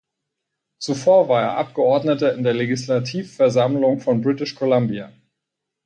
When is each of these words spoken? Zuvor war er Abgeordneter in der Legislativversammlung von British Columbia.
Zuvor 0.79 1.29
war 1.29 1.43
er 1.43 1.57
Abgeordneter 1.57 2.33
in 2.33 2.41
der 2.43 2.55
Legislativversammlung 2.55 3.99
von 3.99 4.21
British 4.21 4.55
Columbia. 4.55 5.13